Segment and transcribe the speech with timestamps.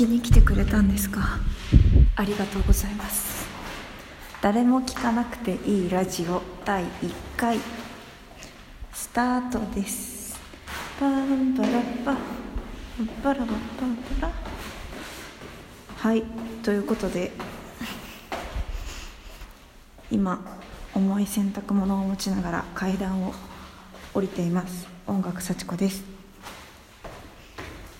[0.00, 1.20] きに来てくれたんですか？
[2.16, 3.46] ありがとうございます。
[4.40, 7.58] 誰も聞かなくていいラジオ第1回。
[8.94, 10.40] スタートです。
[10.98, 11.68] パンパラ
[12.02, 12.16] パ。
[13.22, 14.32] パラパパンパラ。
[15.98, 16.22] はい
[16.62, 17.32] ということで
[20.10, 20.40] 今
[20.94, 23.34] 重い洗濯物を持ちながら階段を
[24.14, 24.86] 降りています。
[25.06, 26.02] 音楽幸子です。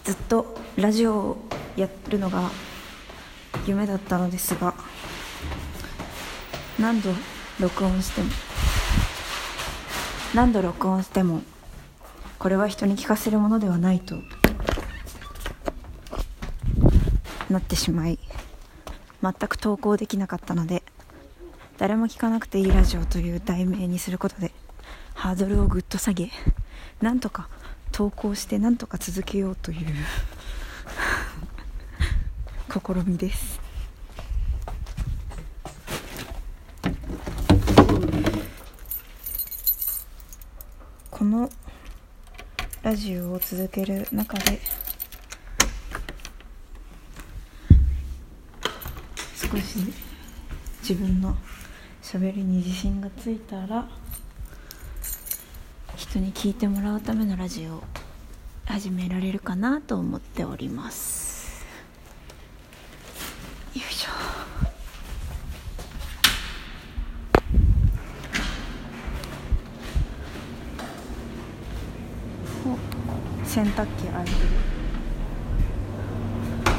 [0.05, 2.51] ずっとラジオをやるのが
[3.67, 4.75] 夢だったのですが
[6.79, 7.11] 何度
[7.61, 8.31] 録音しても
[10.35, 11.43] 何度録音しても
[12.39, 14.17] これは人に聞かせるものではないと
[17.51, 18.19] なってしまい
[19.23, 20.83] 全く投稿できなかったので
[21.79, 24.53] 誰も聞かなくていいラジオという題名にすることで
[25.15, 26.31] ハードルをぐっと下げ
[27.03, 27.49] なんとか
[27.93, 29.87] 投稿してなんとか続けようという
[32.71, 33.61] 試みです。
[41.11, 41.51] この
[42.83, 44.61] ラジオを続ける中で
[49.35, 49.93] 少し
[50.81, 51.37] 自分の
[52.03, 53.89] 喋りに自信がついたら
[55.97, 57.83] 人に聞いてもらうためのラジオを
[58.65, 61.30] 始められるかなと思っております。
[64.01, 64.11] しょ。
[73.45, 74.31] お洗濯機ある。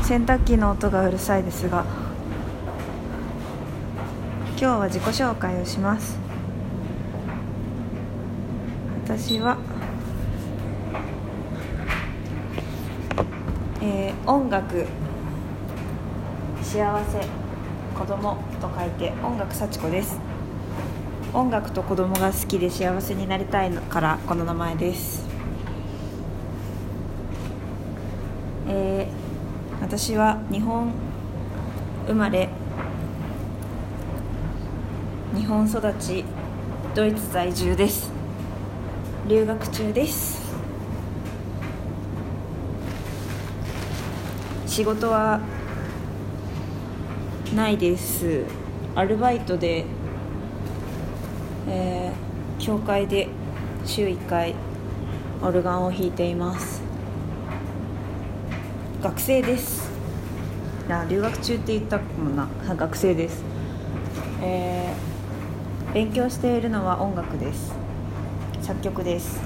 [0.03, 1.85] 洗濯機の音がうるさいですが
[4.57, 6.19] 今日は自己紹介をします。
[9.05, 9.57] 私は、
[13.81, 14.85] えー、音楽
[16.71, 17.19] 幸せ
[17.99, 20.17] 子供と書いて音楽幸子です。
[21.33, 25.27] 音楽と子供が好きで幸せになりたいからこの名前です。
[28.69, 30.93] えー、私は日本
[32.07, 32.47] 生まれ
[35.35, 36.23] 日本育ち
[36.95, 38.09] ドイツ在住です。
[39.27, 40.39] 留学中です。
[44.65, 45.41] 仕事は
[47.55, 48.45] ないです。
[48.95, 49.85] アルバイトで、
[51.67, 53.27] えー、教会で
[53.85, 54.55] 週1回
[55.41, 56.81] オルガンを弾いています。
[59.01, 59.89] 学生です。
[60.89, 62.47] あ留学中って言ったもんな。
[62.75, 63.43] 学生です。
[64.41, 65.11] えー
[65.93, 67.73] 勉強しているのは音楽です。
[68.61, 69.41] 作曲です。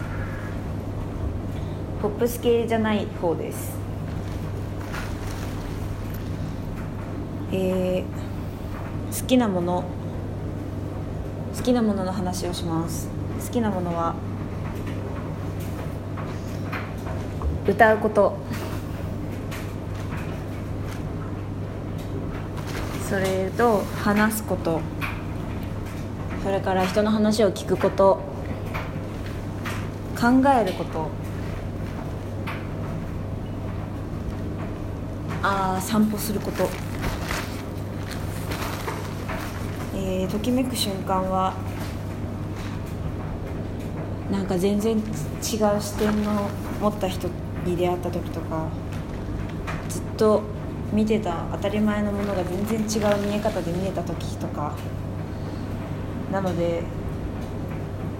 [2.03, 3.84] ポップス系じゃない方です
[7.57, 9.85] えー、好きなもの
[11.55, 13.07] 好きなものの話をします。
[13.39, 14.13] 好きなものは
[17.65, 18.37] 歌うこと。
[23.09, 24.81] それと話すこと。
[26.43, 28.19] それから人の話を聞くこと。
[30.19, 30.27] 考
[30.59, 31.09] えること。
[35.47, 36.67] あ散歩すること、
[40.07, 41.55] えー、ときめく瞬間は
[44.31, 45.01] なんか全然違う
[45.41, 46.47] 視点の
[46.79, 47.27] 持った人
[47.65, 48.67] に出会った時とか
[49.89, 50.43] ずっと
[50.93, 54.75] 見てた当たり前のものが全然違う見え方で見えた時とか
[56.31, 56.83] なので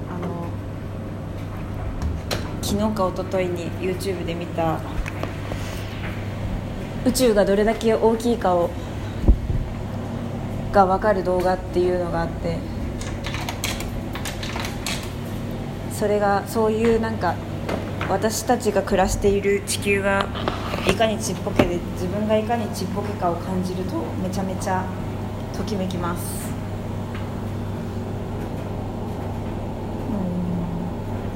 [0.09, 0.47] あの
[2.63, 4.79] 昨日か一昨日に YouTube で見た
[7.06, 8.72] 宇宙がどれだけ大きいかを
[10.75, 12.58] が分かる動画っていうのがあって
[15.94, 17.36] それがそういうなんか
[18.09, 20.28] 私たちが暮らしている地球が
[20.90, 24.85] いかにちっぽけで自分がいかにちっぽけかを感じるとめちゃめちゃ
[25.55, 26.53] ときめきます。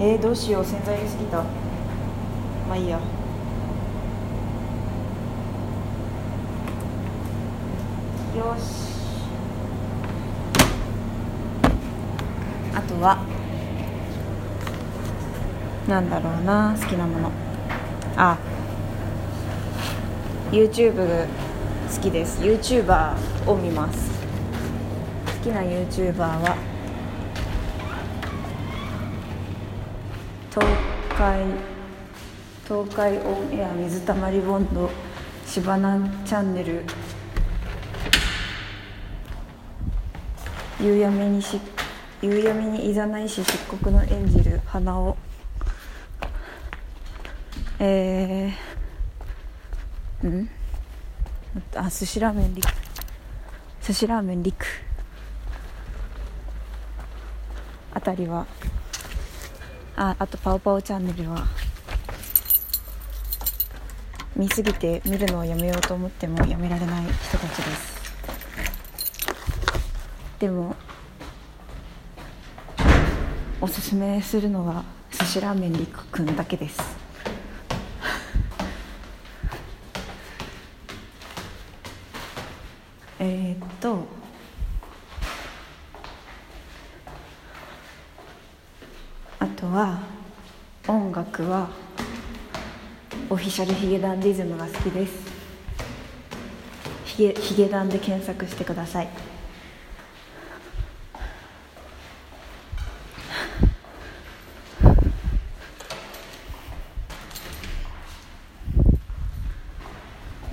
[0.02, 1.44] えー、どうしよう洗剤入れすぎた。
[2.68, 2.98] まあいいや。
[8.38, 8.90] よし
[12.76, 13.18] あとは
[15.88, 17.32] なんだろうな好きなもの。
[18.16, 18.38] あ
[20.52, 22.42] YouTube 好きです。
[22.42, 23.16] YouTuber
[23.50, 24.10] を見ます。
[25.40, 26.56] 好きな YouTuber は
[30.52, 30.68] 東
[31.18, 31.46] 海
[32.68, 34.90] 東海オンエア水たまりボンド
[35.46, 36.84] しばなチャンネル
[40.80, 41.60] 夕闇にしっ
[42.22, 45.16] 夕闇にいざないし漆黒の演じる花を
[47.80, 50.50] えー、うん
[51.76, 52.68] あ寿司ラーメンリク。
[53.82, 54.66] 寿司ラーメンリク。
[57.94, 58.46] あたりは
[59.96, 61.48] ああとパオパオチャンネルは。
[64.36, 68.00] 見すぎて見るのをやめようと思ってもやめられない人たちです。
[70.40, 70.76] でも
[73.62, 76.80] おすすめするのは寿司ラーメンりくくんだけです。
[83.20, 84.06] えっと
[89.40, 90.00] あとは
[90.88, 91.68] 音楽は
[93.30, 95.40] オフィシャルヒゲダンディズムが好きです。
[97.20, 99.10] ヒゲヒゲダンで検索してください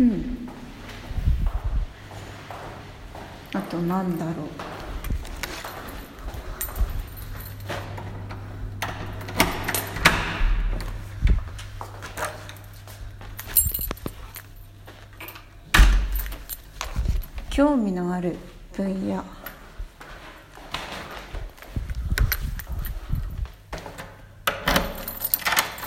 [0.00, 0.48] うん
[3.56, 4.34] あとなんだろう。
[17.48, 18.36] 興味のある
[18.74, 19.24] 分野。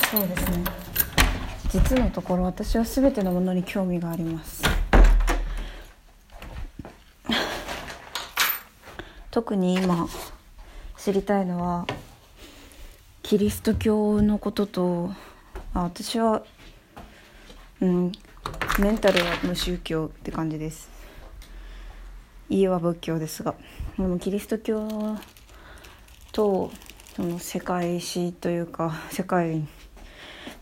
[0.10, 0.64] そうですね。
[1.70, 4.69] 実のところ私は全てのものに興味があります。
[9.32, 10.08] 特に今
[10.98, 11.86] 知りたいのは
[13.22, 15.12] キリスト教のことと
[15.74, 16.42] あ私は
[17.80, 18.12] うん
[18.80, 20.90] メンタルは無宗教って感じです。
[22.50, 23.54] 家は仏教ですが。
[23.98, 25.18] でもキリスト教
[26.32, 26.72] と
[27.16, 29.68] その世界史というか世界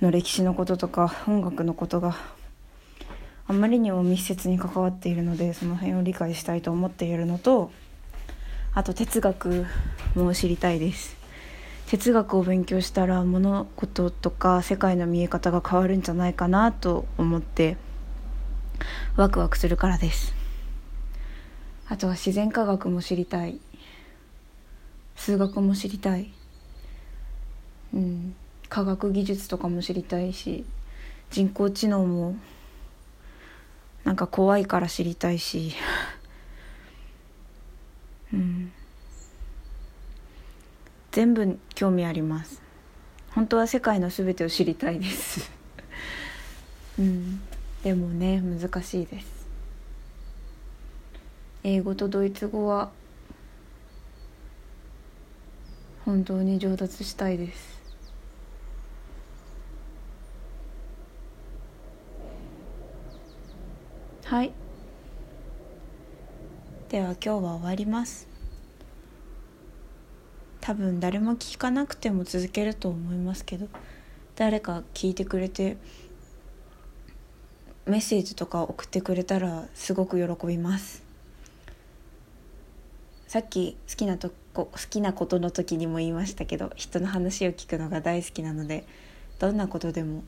[0.02, 2.18] の歴史のこととか音楽のことが
[3.48, 7.72] あまりにも密接に関わっているのでその辺を理解したいと思っているのと
[8.78, 9.66] あと哲学
[10.14, 11.18] も知りたいです。
[11.88, 17.76] 哲学を勉強したら物事とか世界の見え方が変わるんじゃないかなと思って
[19.16, 20.36] ワクワクするからです。
[21.88, 23.60] あとは自然科学も知りたい。
[25.16, 26.32] 数学も知りたい。
[27.96, 28.36] うん。
[28.70, 30.66] 科学技術とかも知りたいし
[31.32, 32.36] 人工知能も
[34.04, 35.74] なんか怖いから知りたいし。
[38.34, 38.72] うん。
[41.12, 42.62] 全部興味あります。
[43.32, 45.50] 本当は世界の全てを知りたいです。
[47.00, 47.42] うん。
[47.84, 49.48] でもね難しいです。
[51.64, 52.92] 英語とドイツ語は
[56.06, 57.78] 本当に上達したいです。
[64.24, 64.54] はい。
[66.90, 68.30] では今日は終わります。
[70.62, 73.68] 多分誰も聞かなくても続けると思いますけど
[74.38, 75.76] 誰か聞いてくれて
[77.86, 81.04] メッセージとか送ってくれたらすごく喜びます。
[83.28, 88.88] さっき好きなとこ好きなことの時にも言いましたけど人の話を聞くのが大好きなので
[89.40, 90.24] どんなことでも